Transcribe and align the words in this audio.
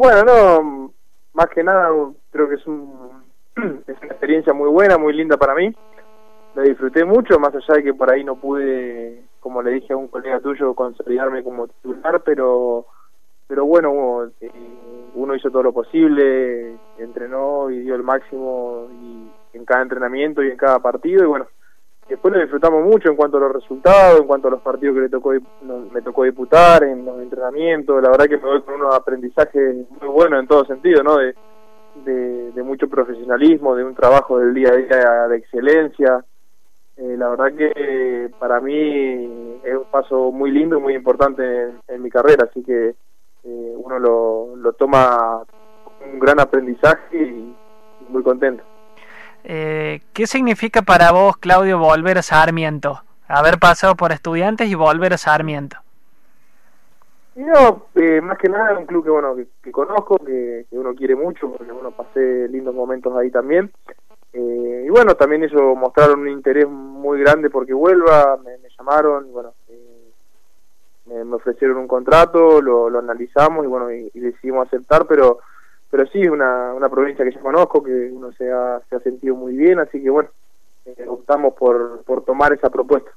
Bueno, 0.00 0.24
no, 0.24 0.94
más 1.34 1.48
que 1.50 1.62
nada 1.62 1.90
creo 2.30 2.48
que 2.48 2.54
es, 2.54 2.66
un, 2.66 3.22
es 3.86 3.98
una 4.00 4.06
experiencia 4.06 4.54
muy 4.54 4.70
buena, 4.70 4.96
muy 4.96 5.12
linda 5.12 5.36
para 5.36 5.54
mí. 5.54 5.70
La 6.54 6.62
disfruté 6.62 7.04
mucho, 7.04 7.38
más 7.38 7.54
allá 7.54 7.74
de 7.74 7.82
que 7.82 7.92
por 7.92 8.10
ahí 8.10 8.24
no 8.24 8.36
pude, 8.36 9.24
como 9.40 9.60
le 9.60 9.72
dije 9.72 9.92
a 9.92 9.98
un 9.98 10.08
colega 10.08 10.40
tuyo, 10.40 10.72
consolidarme 10.72 11.44
como 11.44 11.68
titular, 11.68 12.22
pero 12.24 12.86
pero 13.46 13.66
bueno, 13.66 14.30
eh, 14.40 14.50
uno 15.16 15.34
hizo 15.34 15.50
todo 15.50 15.64
lo 15.64 15.74
posible, 15.74 16.78
entrenó 16.96 17.68
y 17.68 17.80
dio 17.80 17.94
el 17.94 18.02
máximo 18.02 18.88
y 19.02 19.30
en 19.52 19.66
cada 19.66 19.82
entrenamiento 19.82 20.42
y 20.42 20.48
en 20.48 20.56
cada 20.56 20.78
partido 20.78 21.24
y 21.24 21.26
bueno, 21.26 21.46
después 22.10 22.34
lo 22.34 22.40
disfrutamos 22.40 22.84
mucho 22.84 23.08
en 23.08 23.16
cuanto 23.16 23.36
a 23.36 23.40
los 23.40 23.52
resultados, 23.52 24.20
en 24.20 24.26
cuanto 24.26 24.48
a 24.48 24.50
los 24.50 24.60
partidos 24.60 24.96
que 24.96 25.02
le 25.02 25.08
tocó 25.08 25.32
me 25.32 26.02
tocó 26.02 26.24
disputar, 26.24 26.82
en 26.82 27.04
los 27.04 27.20
entrenamientos, 27.22 28.02
la 28.02 28.10
verdad 28.10 28.26
que 28.26 28.36
me 28.36 28.44
voy 28.44 28.62
con 28.62 28.74
unos 28.74 28.94
aprendizajes 28.94 29.76
muy 30.00 30.08
buenos 30.08 30.40
en 30.40 30.48
todo 30.48 30.64
sentido, 30.64 31.02
¿no? 31.02 31.16
De, 31.16 31.34
mucho 32.62 32.88
profesionalismo, 32.88 33.74
de 33.74 33.82
un 33.82 33.94
trabajo 33.94 34.38
del 34.38 34.54
día 34.54 34.68
a 34.68 34.76
día 34.76 35.28
de 35.28 35.36
excelencia. 35.36 36.24
Eh, 36.96 37.16
la 37.16 37.30
verdad 37.30 37.52
que 37.56 38.30
para 38.38 38.60
mí 38.60 39.58
es 39.64 39.74
un 39.74 39.86
paso 39.90 40.30
muy 40.30 40.52
lindo, 40.52 40.78
muy 40.78 40.94
importante 40.94 41.42
en, 41.88 42.02
mi 42.02 42.10
carrera, 42.10 42.46
así 42.48 42.62
que 42.62 42.94
eh, 43.44 43.74
uno 43.76 43.98
lo, 43.98 44.56
lo 44.56 44.72
toma 44.74 45.42
un 46.12 46.18
gran 46.20 46.38
aprendizaje 46.38 47.16
y 47.16 47.56
muy 48.08 48.22
contento. 48.22 48.62
Eh, 49.44 50.00
¿Qué 50.12 50.26
significa 50.26 50.82
para 50.82 51.12
vos, 51.12 51.36
Claudio, 51.36 51.78
volver 51.78 52.18
a 52.18 52.22
Sarmiento? 52.22 53.02
Haber 53.28 53.58
pasado 53.58 53.94
por 53.94 54.12
estudiantes 54.12 54.68
y 54.68 54.74
volver 54.74 55.12
a 55.12 55.18
Sarmiento. 55.18 55.78
No, 57.36 57.86
eh, 57.94 58.20
más 58.20 58.36
que 58.38 58.48
nada 58.48 58.76
un 58.76 58.86
club 58.86 59.04
que 59.04 59.10
bueno 59.10 59.34
que, 59.62 59.70
conozco, 59.70 60.18
que, 60.18 60.66
uno 60.72 60.94
quiere 60.94 61.14
mucho, 61.14 61.52
porque 61.52 61.72
bueno 61.72 61.92
pasé 61.92 62.48
lindos 62.48 62.74
momentos 62.74 63.16
ahí 63.16 63.30
también. 63.30 63.70
Eh, 64.32 64.84
y 64.86 64.90
bueno, 64.90 65.14
también 65.14 65.44
ellos 65.44 65.76
mostraron 65.76 66.20
un 66.20 66.28
interés 66.28 66.68
muy 66.68 67.20
grande 67.20 67.48
porque 67.50 67.72
vuelva, 67.72 68.36
me, 68.44 68.58
llamaron, 68.76 69.32
bueno, 69.32 69.54
me, 71.06 71.34
ofrecieron 71.34 71.78
un 71.78 71.88
contrato, 71.88 72.60
lo, 72.60 72.98
analizamos 72.98 73.64
y 73.64 73.68
bueno, 73.68 73.90
y 73.90 74.10
decidimos 74.20 74.66
aceptar, 74.66 75.06
pero 75.06 75.38
pero 75.90 76.06
sí, 76.06 76.26
una, 76.28 76.72
una 76.72 76.88
provincia 76.88 77.24
que 77.24 77.32
yo 77.32 77.40
conozco, 77.40 77.82
que 77.82 78.10
uno 78.12 78.32
se 78.32 78.50
ha, 78.50 78.80
se 78.88 78.96
ha 78.96 79.00
sentido 79.00 79.34
muy 79.34 79.56
bien, 79.56 79.80
así 79.80 80.00
que 80.02 80.08
bueno, 80.08 80.30
eh, 80.86 81.04
optamos 81.08 81.54
por, 81.54 82.02
por 82.04 82.24
tomar 82.24 82.52
esa 82.52 82.70
propuesta. 82.70 83.10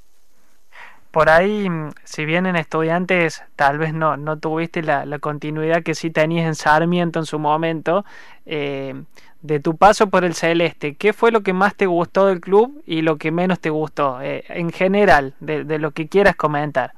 Por 1.11 1.29
ahí, 1.29 1.67
si 2.03 2.25
bien 2.25 2.47
en 2.47 2.55
estudiantes 2.55 3.44
tal 3.55 3.77
vez 3.77 3.94
no, 3.94 4.17
no 4.17 4.39
tuviste 4.39 4.81
la, 4.81 5.05
la 5.05 5.19
continuidad 5.19 5.83
que 5.83 5.94
sí 5.94 6.09
tenías 6.09 6.47
en 6.47 6.55
Sarmiento 6.55 7.19
en 7.19 7.25
su 7.25 7.38
momento, 7.38 8.03
eh, 8.47 8.95
de 9.41 9.59
tu 9.59 9.77
paso 9.77 10.09
por 10.09 10.23
el 10.23 10.33
Celeste, 10.33 10.95
¿qué 10.95 11.13
fue 11.13 11.31
lo 11.31 11.41
que 11.41 11.53
más 11.53 11.75
te 11.75 11.85
gustó 11.85 12.25
del 12.25 12.39
club 12.39 12.81
y 12.88 13.03
lo 13.03 13.17
que 13.17 13.31
menos 13.31 13.59
te 13.59 13.69
gustó, 13.69 14.21
eh, 14.21 14.44
en 14.47 14.71
general, 14.71 15.35
de 15.39 15.77
lo 15.77 15.91
que 15.91 16.07
quieras 16.07 16.35
comentar? 16.35 16.94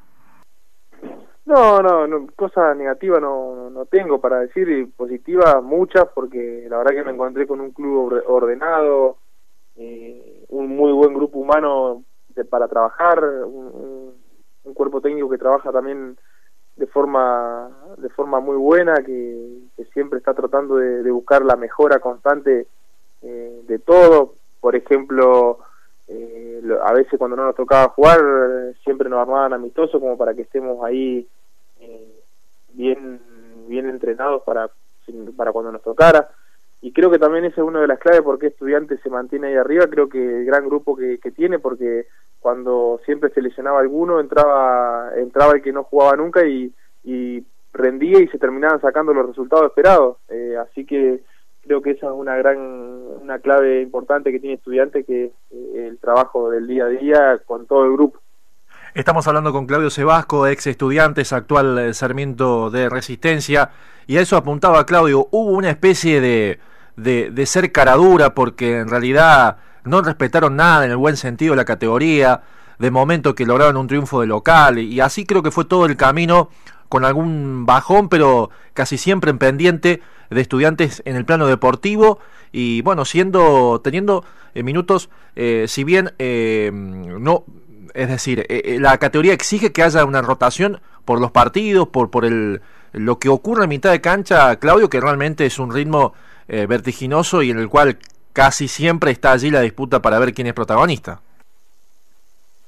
No, 1.45 1.79
no, 1.79 2.07
no 2.07 2.27
cosas 2.35 2.75
negativas 2.75 3.21
no, 3.21 3.69
no 3.69 3.85
tengo 3.85 4.19
para 4.19 4.39
decir, 4.39 4.67
y 4.67 4.85
positivas 4.85 5.61
muchas, 5.61 6.05
porque 6.15 6.65
la 6.67 6.77
verdad 6.79 6.93
que 6.93 7.03
me 7.03 7.11
encontré 7.11 7.45
con 7.45 7.61
un 7.61 7.71
club 7.71 8.23
ordenado, 8.25 9.17
eh, 9.75 10.43
un 10.49 10.75
muy 10.75 10.91
buen 10.91 11.13
grupo 11.13 11.37
humano 11.37 12.03
para 12.49 12.67
trabajar, 12.67 13.23
un, 13.23 14.13
cuerpo 14.73 14.99
técnico 14.99 15.29
que 15.29 15.37
trabaja 15.37 15.71
también 15.71 16.17
de 16.75 16.87
forma 16.87 17.69
de 17.97 18.09
forma 18.09 18.39
muy 18.39 18.57
buena, 18.57 18.95
que, 19.03 19.59
siempre 19.93 20.17
está 20.17 20.33
tratando 20.33 20.75
de, 20.77 21.09
buscar 21.11 21.45
la 21.45 21.55
mejora 21.55 21.99
constante 21.99 22.67
eh, 23.21 23.61
de 23.67 23.79
todo. 23.79 24.33
Por 24.59 24.75
ejemplo, 24.75 25.59
eh, 26.07 26.61
a 26.83 26.91
veces 26.91 27.17
cuando 27.17 27.37
no 27.37 27.45
nos 27.45 27.55
tocaba 27.55 27.89
jugar 27.89 28.19
siempre 28.83 29.09
nos 29.09 29.19
armaban 29.19 29.53
amistosos 29.53 30.01
como 30.01 30.17
para 30.17 30.33
que 30.33 30.41
estemos 30.41 30.83
ahí 30.83 31.19
eh, 31.19 31.34
bien 32.75 33.19
bien 33.67 33.89
entrenados 33.89 34.43
para 34.43 34.69
para 35.35 35.51
cuando 35.51 35.71
nos 35.71 35.81
tocara. 35.81 36.29
Y 36.81 36.91
creo 36.91 37.09
que 37.09 37.19
también 37.19 37.45
esa 37.45 37.61
es 37.61 37.67
una 37.67 37.81
de 37.81 37.87
las 37.87 37.99
claves 37.99 38.21
porque 38.21 38.47
estudiante 38.47 38.97
se 38.99 39.09
mantiene 39.09 39.47
ahí 39.47 39.55
arriba. 39.55 39.87
Creo 39.87 40.09
que 40.09 40.19
el 40.19 40.45
gran 40.45 40.65
grupo 40.65 40.95
que, 40.95 41.19
que 41.19 41.31
tiene 41.31 41.59
porque 41.59 42.07
cuando 42.39 42.99
siempre 43.05 43.31
se 43.31 43.41
lesionaba 43.41 43.79
alguno 43.79 44.19
entraba 44.19 45.11
entraba 45.15 45.53
el 45.53 45.61
que 45.61 45.73
no 45.73 45.83
jugaba 45.83 46.15
nunca 46.15 46.45
y, 46.45 46.73
y 47.03 47.43
rendía 47.73 48.21
y 48.21 48.27
se 48.27 48.37
terminaban 48.37 48.81
sacando 48.81 49.13
los 49.13 49.27
resultados 49.27 49.67
esperados. 49.67 50.17
Eh, 50.29 50.55
así 50.57 50.85
que 50.85 51.23
creo 51.61 51.81
que 51.81 51.91
esa 51.91 52.07
es 52.07 52.13
una 52.13 52.35
gran 52.37 52.57
una 52.59 53.39
clave 53.39 53.81
importante 53.81 54.31
que 54.31 54.39
tiene 54.39 54.55
estudiante 54.55 55.03
que 55.03 55.31
eh, 55.51 55.87
el 55.87 55.97
trabajo 55.97 56.51
del 56.51 56.67
día 56.67 56.85
a 56.85 56.89
día 56.89 57.41
con 57.45 57.65
todo 57.65 57.85
el 57.85 57.93
grupo 57.93 58.19
Estamos 58.95 59.27
hablando 59.27 59.51
con 59.51 59.65
Claudio 59.65 59.89
Sebasco, 59.89 60.47
ex 60.47 60.67
estudiantes, 60.67 61.33
actual 61.33 61.77
eh, 61.77 61.93
Sarmiento 61.93 62.69
de 62.69 62.87
Resistencia, 62.87 63.71
y 64.07 64.15
a 64.15 64.21
eso 64.21 64.37
apuntaba 64.37 64.85
Claudio, 64.85 65.27
hubo 65.31 65.51
una 65.51 65.69
especie 65.69 66.21
de, 66.21 66.59
de, 66.95 67.29
de 67.29 67.45
ser 67.45 67.73
caradura 67.73 68.33
porque 68.33 68.79
en 68.79 68.87
realidad 68.87 69.57
no 69.83 70.01
respetaron 70.01 70.55
nada 70.55 70.85
en 70.85 70.91
el 70.91 70.95
buen 70.95 71.17
sentido 71.17 71.51
de 71.51 71.57
la 71.57 71.65
categoría, 71.65 72.43
de 72.79 72.89
momento 72.89 73.35
que 73.35 73.45
lograron 73.45 73.75
un 73.75 73.87
triunfo 73.87 74.21
de 74.21 74.27
local, 74.27 74.79
y 74.79 75.01
así 75.01 75.25
creo 75.25 75.43
que 75.43 75.51
fue 75.51 75.65
todo 75.65 75.85
el 75.87 75.97
camino 75.97 76.49
con 76.87 77.03
algún 77.03 77.65
bajón, 77.65 78.07
pero 78.07 78.49
casi 78.73 78.97
siempre 78.97 79.29
en 79.29 79.39
pendiente 79.39 80.01
de 80.29 80.39
estudiantes 80.39 81.01
en 81.05 81.17
el 81.17 81.25
plano 81.25 81.47
deportivo. 81.47 82.19
Y 82.53 82.81
bueno, 82.81 83.03
siendo, 83.03 83.81
teniendo 83.83 84.23
eh, 84.53 84.63
minutos, 84.63 85.09
eh, 85.35 85.65
si 85.67 85.83
bien 85.83 86.13
eh, 86.19 86.71
no 86.73 87.43
es 87.95 88.09
decir, 88.09 88.41
eh, 88.41 88.61
eh, 88.65 88.79
la 88.79 88.97
categoría 88.97 89.33
exige 89.33 89.71
que 89.71 89.81
haya 89.81 90.05
una 90.05 90.21
rotación 90.21 90.79
por 91.05 91.19
los 91.21 91.31
partidos, 91.31 91.87
por, 91.87 92.11
por 92.11 92.25
el, 92.25 92.61
lo 92.91 93.19
que 93.19 93.29
ocurre 93.29 93.63
en 93.63 93.69
mitad 93.69 93.91
de 93.91 94.01
cancha, 94.01 94.57
Claudio, 94.57 94.89
que 94.89 94.99
realmente 94.99 95.45
es 95.45 95.57
un 95.59 95.73
ritmo 95.73 96.13
eh, 96.47 96.65
vertiginoso 96.67 97.41
y 97.41 97.51
en 97.51 97.59
el 97.59 97.69
cual 97.69 97.97
casi 98.33 98.67
siempre 98.67 99.11
está 99.11 99.31
allí 99.31 99.49
la 99.49 99.61
disputa 99.61 100.01
para 100.01 100.19
ver 100.19 100.33
quién 100.33 100.47
es 100.47 100.53
protagonista. 100.53 101.21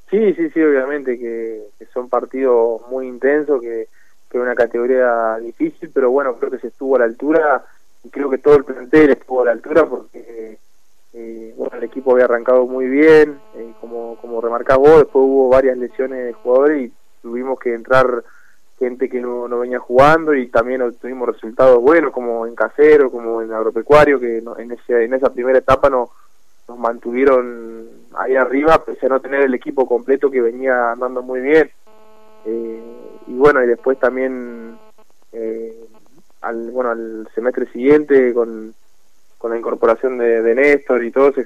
Sí, 0.10 0.34
sí, 0.34 0.50
sí, 0.50 0.62
obviamente 0.62 1.20
que, 1.20 1.64
son 1.94 2.08
partidos 2.08 2.82
muy 2.90 3.08
intensos, 3.08 3.62
que, 3.62 3.82
es 3.82 4.42
una 4.42 4.56
categoría 4.56 5.38
difícil, 5.38 5.90
pero 5.92 6.12
bueno, 6.12 6.36
creo 6.36 6.52
que 6.52 6.60
se 6.60 6.68
estuvo 6.68 6.96
a 6.96 7.00
la 7.00 7.06
altura 7.06 7.66
y 8.04 8.10
creo 8.10 8.30
que 8.30 8.38
todo 8.38 8.56
el 8.56 8.66
plantel 8.66 9.10
estuvo 9.10 9.42
a 9.42 9.46
la 9.46 9.52
altura 9.52 9.86
porque 9.86 10.60
bueno, 11.58 11.76
el 11.76 11.84
equipo 11.84 12.12
había 12.12 12.26
arrancado 12.26 12.68
muy 12.68 12.88
bien, 12.88 13.40
como, 13.88 14.18
como 14.18 14.42
remarcás 14.42 14.78
vos, 14.78 14.98
después 14.98 15.24
hubo 15.24 15.50
varias 15.50 15.78
lesiones 15.78 16.26
de 16.26 16.34
jugadores 16.34 16.88
y 16.90 16.94
tuvimos 17.22 17.60
que 17.60 17.74
entrar 17.74 18.24
gente 18.78 19.10
que 19.10 19.20
no, 19.20 19.48
no 19.48 19.60
venía 19.60 19.80
jugando 19.80 20.36
y 20.36 20.48
también 20.48 20.82
obtuvimos 20.82 21.30
resultados 21.30 21.82
buenos 21.82 22.12
como 22.12 22.46
en 22.46 22.56
casero, 22.56 23.10
como 23.10 23.42
en 23.42 23.52
agropecuario, 23.52 24.20
que 24.20 24.38
en, 24.38 24.72
ese, 24.72 25.06
en 25.06 25.14
esa 25.14 25.32
primera 25.32 25.58
etapa 25.58 25.90
no, 25.90 26.10
nos 26.68 26.78
mantuvieron 26.78 27.88
ahí 28.16 28.36
arriba, 28.36 28.84
pese 28.84 29.08
a 29.08 29.10
no 29.10 29.20
tener 29.20 29.42
el 29.42 29.54
equipo 29.54 29.88
completo 29.88 30.30
que 30.30 30.42
venía 30.42 30.92
andando 30.92 31.24
muy 31.24 31.40
bien. 31.40 31.72
Eh, 32.46 32.82
y 33.28 33.34
bueno, 33.34 33.64
y 33.64 33.68
después 33.68 34.00
también 34.00 34.78
al, 36.42 36.72
bueno, 36.72 36.92
al 36.92 37.28
semestre 37.34 37.66
siguiente 37.72 38.34
con 38.34 38.74
con 39.38 39.52
la 39.52 39.58
incorporación 39.58 40.18
de, 40.18 40.42
de 40.42 40.56
Néstor 40.56 41.04
y 41.04 41.12
todo, 41.12 41.32
se 41.32 41.46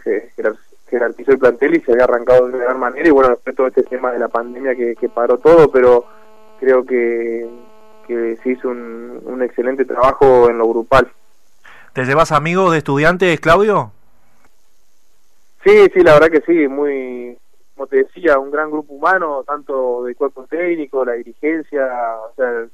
jerarquizó 0.91 1.31
el 1.31 1.39
plantel 1.39 1.75
y 1.75 1.81
se 1.81 1.93
había 1.93 2.03
arrancado 2.03 2.47
de 2.47 2.53
una 2.53 2.65
gran 2.65 2.79
manera. 2.79 3.07
Y 3.07 3.11
bueno, 3.11 3.29
después 3.29 3.55
todo 3.55 3.67
este 3.67 3.83
tema 3.83 4.11
de 4.11 4.19
la 4.19 4.27
pandemia 4.27 4.75
que, 4.75 5.09
paró 5.09 5.37
todo, 5.39 5.71
pero 5.71 6.05
creo 6.59 6.85
que, 6.85 7.49
que 8.05 8.37
se 8.43 8.51
hizo 8.51 8.69
un, 8.69 9.21
un 9.25 9.41
excelente 9.41 9.85
trabajo 9.85 10.49
en 10.49 10.59
lo 10.59 10.67
grupal. 10.67 11.11
¿Te 11.93 12.05
llevas 12.05 12.31
amigos 12.31 12.71
de 12.71 12.77
estudiantes, 12.77 13.39
Claudio? 13.39 13.91
Sí, 15.63 15.87
sí, 15.93 16.01
la 16.01 16.13
verdad 16.13 16.29
que 16.29 16.41
sí, 16.41 16.67
muy, 16.67 17.37
como 17.75 17.87
te 17.87 17.97
decía, 17.97 18.37
un 18.37 18.51
gran 18.51 18.69
grupo 18.69 18.93
humano, 18.93 19.43
tanto 19.45 20.03
de 20.03 20.15
cuerpo 20.15 20.45
técnico, 20.49 21.05
la 21.05 21.13
dirigencia, 21.13 21.87
o 22.29 22.33
sea, 22.35 22.67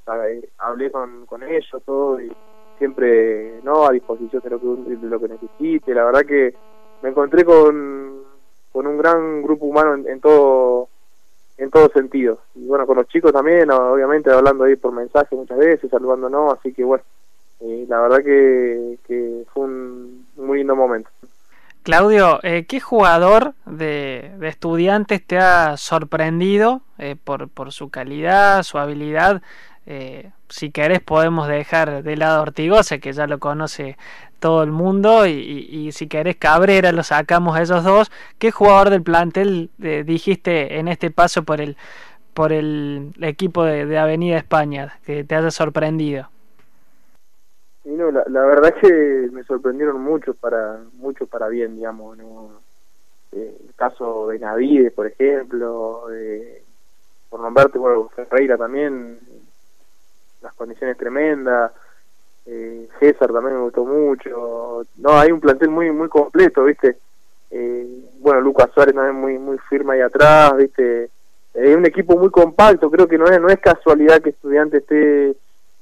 hablé 0.58 0.92
con, 0.92 1.26
con 1.26 1.44
ellos, 1.44 1.82
todo, 1.86 2.20
y 2.20 2.32
siempre 2.78 3.60
no 3.64 3.86
a 3.88 3.92
disposición 3.92 4.42
de 4.44 4.50
lo 4.50 4.60
que 4.60 4.96
de 4.96 5.08
lo 5.08 5.20
que 5.20 5.28
necesite 5.28 5.94
la 5.94 6.06
verdad 6.06 6.26
que 6.26 6.54
me 7.02 7.10
encontré 7.10 7.44
con, 7.44 8.07
con 8.78 8.86
un 8.86 9.00
gran 9.00 9.42
grupo 9.42 9.66
humano 9.66 9.96
en, 10.08 10.22
todo 10.22 10.88
en 11.58 11.72
todo 11.72 11.90
sentido. 11.90 12.42
Y 12.54 12.68
bueno 12.68 12.86
con 12.86 12.98
los 12.98 13.08
chicos 13.08 13.34
también 13.34 13.72
obviamente 13.72 14.30
hablando 14.30 14.66
ahí 14.66 14.76
por 14.76 14.92
mensaje 14.92 15.36
muchas 15.36 15.58
veces 15.58 15.90
saludándonos 15.90 16.54
así 16.54 16.72
que 16.74 16.84
bueno 16.84 17.04
eh, 17.60 17.88
la 17.90 18.00
verdad 18.02 18.20
que, 18.24 19.00
fue 19.52 19.64
un 19.64 20.28
muy 20.36 20.60
lindo 20.60 20.76
momento. 20.76 21.10
Claudio, 21.82 22.40
eh, 22.44 22.68
¿qué 22.68 22.80
jugador 22.80 23.56
de, 23.66 24.32
de, 24.38 24.48
estudiantes 24.48 25.26
te 25.26 25.40
ha 25.40 25.76
sorprendido 25.78 26.82
eh, 27.00 27.16
por, 27.16 27.50
por 27.50 27.72
su 27.72 27.90
calidad, 27.90 28.62
su 28.62 28.78
habilidad 28.78 29.42
Eh, 29.90 30.32
si 30.50 30.70
querés 30.70 31.00
podemos 31.00 31.48
dejar 31.48 32.04
de 32.04 32.18
lado 32.18 32.40
a 32.40 32.42
Ortigosa, 32.42 32.98
que 32.98 33.14
ya 33.14 33.26
lo 33.26 33.40
conoce 33.40 33.98
todo 34.40 34.64
el 34.64 34.72
mundo, 34.72 35.26
y, 35.28 35.92
si 35.92 36.08
querés 36.08 36.38
Cabrera 36.38 36.92
lo 36.92 37.04
sacamos 37.04 37.58
a 37.58 37.62
esos 37.62 37.84
dos. 37.84 38.12
¿Qué 38.38 38.52
jugador 38.52 38.90
del 38.90 39.04
plantel 39.04 39.70
eh, 39.82 40.04
dijiste 40.06 40.80
en 40.80 40.88
este 40.88 41.12
paso 41.12 41.44
por 41.44 41.62
el 41.62 41.78
por 42.34 42.54
el 42.54 43.14
equipo 43.22 43.64
de, 43.64 43.98
Avenida 43.98 44.38
España 44.38 45.00
que 45.06 45.24
te 45.24 45.34
haya 45.34 45.50
sorprendido? 45.50 46.30
no, 47.84 48.12
la, 48.12 48.46
verdad 48.46 48.76
es 48.76 48.82
que 48.82 49.30
me 49.32 49.44
sorprendieron 49.44 50.00
mucho 50.02 50.36
para 50.36 50.80
mucho 50.94 51.26
para 51.26 51.48
bien, 51.48 51.76
digamos. 51.76 52.18
Eh, 53.32 53.58
el 53.68 53.74
caso 53.76 54.28
de 54.28 54.40
Navides, 54.40 54.94
por 54.94 55.08
ejemplo, 55.08 56.04
por 57.30 57.40
nombrarte, 57.40 57.80
bueno, 57.80 58.10
Ferreira 58.10 58.56
también, 58.56 59.18
las 60.42 60.54
condiciones 60.54 60.96
tremendas. 60.98 61.72
Eh, 62.48 62.88
César 63.00 63.32
también 63.32 63.56
me 63.56 63.62
gustó 63.62 63.86
mucho. 63.86 64.86
No, 64.98 65.12
hay 65.12 65.32
un 65.32 65.42
plantel 65.42 65.70
muy 65.70 65.92
muy 65.92 66.08
completo, 66.08 66.64
¿viste? 66.64 66.98
Eh, 67.52 67.86
bueno, 68.20 68.42
Lucas 68.42 68.70
Suárez 68.74 68.96
también 68.96 69.16
muy 69.16 69.38
muy 69.38 69.58
firme 69.70 69.96
ahí 69.96 70.02
atrás, 70.02 70.56
¿viste? 70.56 71.10
Es 71.54 71.76
un 71.76 71.86
equipo 71.86 72.18
muy 72.18 72.30
compacto, 72.30 72.90
creo 72.90 73.08
que 73.08 73.18
no 73.18 73.26
es 73.26 73.42
no 73.42 73.50
es 73.50 73.60
casualidad 73.60 74.22
que 74.22 74.30
Estudiante 74.30 74.78
esté 74.78 75.36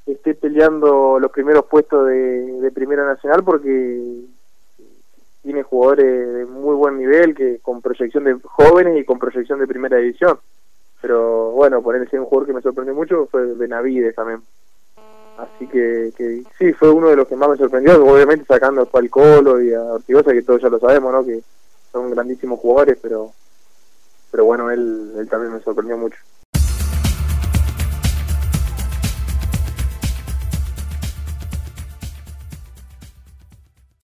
esté 0.07 0.35
peleando 0.35 1.19
los 1.19 1.31
primeros 1.31 1.65
puestos 1.65 2.07
de, 2.07 2.71
Primera 2.73 3.05
Nacional 3.05 3.43
porque 3.43 4.25
tiene 5.43 5.63
jugadores 5.63 6.33
de 6.33 6.45
muy 6.45 6.75
buen 6.75 6.97
nivel 6.97 7.33
que 7.33 7.59
con 7.59 7.81
proyección 7.81 8.25
de 8.25 8.37
jóvenes 8.43 8.99
y 8.99 9.05
con 9.05 9.17
proyección 9.17 9.59
de 9.59 9.67
primera 9.67 9.97
división 9.97 10.37
pero 11.05 11.51
bueno, 11.51 11.83
ponerse 11.83 12.19
un 12.19 12.25
jugador 12.25 12.47
que 12.47 12.53
me 12.53 12.61
sorprendió 12.61 12.95
mucho 12.95 13.27
fue 13.27 13.53
Benavides 13.53 14.15
también. 14.15 14.41
Así 15.37 15.67
que, 15.67 16.13
que, 16.15 16.43
sí, 16.57 16.71
fue 16.73 16.91
uno 16.91 17.09
de 17.09 17.17
los 17.17 17.27
que 17.27 17.35
más 17.35 17.49
me 17.49 17.57
sorprendió, 17.57 18.03
obviamente 18.05 18.45
sacando 18.45 18.81
a 18.81 19.09
Colo 19.09 19.61
y 19.61 19.73
a 19.73 19.81
Ortigosa, 19.81 20.31
que 20.31 20.43
todos 20.43 20.61
ya 20.61 20.69
lo 20.69 20.79
sabemos, 20.79 21.11
¿no? 21.11 21.25
Que 21.25 21.41
son 21.91 22.09
grandísimos 22.11 22.59
jugadores, 22.59 22.97
pero 23.01 23.31
pero 24.31 24.45
bueno, 24.45 24.69
él, 24.69 25.13
él 25.17 25.29
también 25.29 25.53
me 25.53 25.61
sorprendió 25.61 25.97
mucho. 25.97 26.17